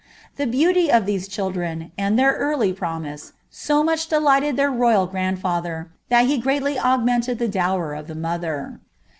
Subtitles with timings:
[0.37, 5.89] The beauty of these nhildnn> and their early promise, so much delighted their royal grandlMher,
[6.09, 8.79] Ad ne greatly augmented the dower of Uie mother.